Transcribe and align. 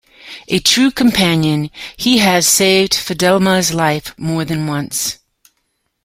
A 0.47 0.57
true 0.57 0.89
companion, 0.89 1.69
he 1.95 2.17
has 2.17 2.47
saved 2.47 2.93
Fidelma's 2.95 3.71
life 3.71 4.15
more 4.17 4.43
than 4.43 4.65
once. 4.65 5.19